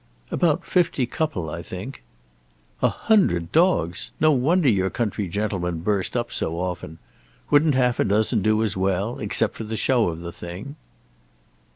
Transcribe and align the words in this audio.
"About 0.31 0.65
fifty 0.65 1.05
couple, 1.05 1.47
I 1.51 1.61
think." 1.61 2.01
"A 2.81 2.89
hundred 2.89 3.51
dogs! 3.51 4.09
No 4.19 4.31
wonder 4.31 4.67
your 4.67 4.89
country 4.89 5.27
gentlemen 5.27 5.81
burst 5.81 6.17
up 6.17 6.31
so 6.31 6.59
often. 6.59 6.97
Wouldn't 7.51 7.75
half 7.75 7.99
a 7.99 8.03
dozen 8.03 8.41
do 8.41 8.63
as 8.63 8.75
well, 8.75 9.19
except 9.19 9.53
for 9.55 9.63
the 9.63 9.75
show 9.77 10.09
of 10.09 10.21
the 10.21 10.31
thing?" 10.31 10.75